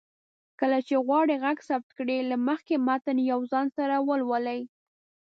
کله 0.59 0.77
چې 0.87 0.95
غواړئ 1.05 1.35
غږ 1.43 1.57
ثبت 1.67 1.89
کړئ، 1.97 2.17
له 2.31 2.37
مخکې 2.47 2.75
متن 2.87 3.17
يو 3.31 3.39
ځل 3.51 3.51
ځان 3.51 3.67
سره 3.77 3.95
ولولئ 4.07 4.61